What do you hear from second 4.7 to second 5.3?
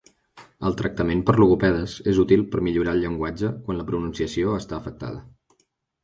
afectada.